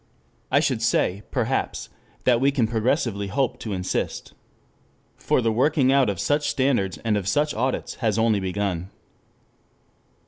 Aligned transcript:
I 0.49 0.61
should 0.61 0.81
say, 0.81 1.21
perhaps, 1.29 1.89
that 2.23 2.41
we 2.41 2.49
can 2.49 2.65
progressively 2.67 3.27
hope 3.27 3.59
to 3.59 3.71
insist. 3.71 4.33
For 5.15 5.43
the 5.43 5.51
working 5.51 5.91
out 5.91 6.09
of 6.09 6.19
such 6.19 6.49
standards 6.49 6.97
and 7.05 7.15
of 7.17 7.27
such 7.27 7.53
audits 7.53 7.93
has 8.01 8.17
only 8.17 8.39
begun. 8.39 8.89